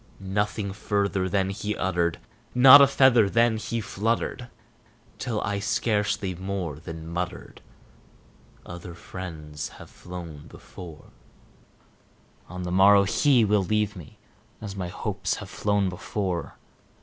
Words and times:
Nothing 0.19 0.73
further 0.73 1.29
then 1.29 1.51
he 1.51 1.77
uttered 1.77 2.17
not 2.55 2.81
a 2.81 2.87
feather 2.87 3.29
then 3.29 3.57
he 3.57 3.79
fluttered 3.79 4.47
Till 5.19 5.39
I 5.41 5.59
scarcely 5.59 6.33
more 6.33 6.77
than 6.79 7.05
muttered, 7.07 7.61
"Other 8.65 8.95
friends 8.95 9.67
have 9.77 9.91
flown 9.91 10.47
before 10.47 11.11
On 12.49 12.63
the 12.63 12.71
morrow 12.71 13.03
he 13.03 13.45
will 13.45 13.63
leave 13.63 13.95
me, 13.95 14.17
as 14.59 14.75
my 14.75 14.87
hopes 14.87 15.35
have 15.35 15.51
flown 15.51 15.87
before." 15.87 16.57